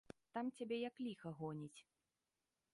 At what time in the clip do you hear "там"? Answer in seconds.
0.37-0.45